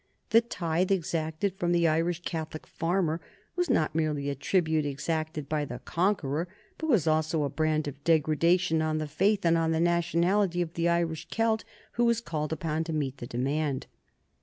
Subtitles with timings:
[0.31, 3.21] The tithe exacted from the Irish Catholic farmer
[3.55, 6.47] was not merely a tribute exacted by the conqueror,
[6.79, 10.73] but was also a brand of degradation on the faith and on the nationality of
[10.73, 13.85] the Irish Celt who was called upon to meet the demand.